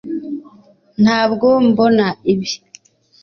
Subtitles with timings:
[1.03, 2.51] ntabwo mbona ibi